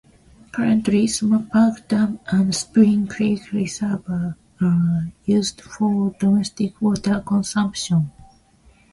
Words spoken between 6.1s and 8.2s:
domestic water consumption.